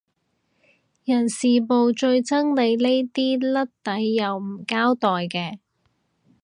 [1.05, 5.59] 人事部最憎你呢啲甩底又唔交代嘅